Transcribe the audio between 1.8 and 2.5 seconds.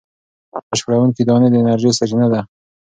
سرچینه دي.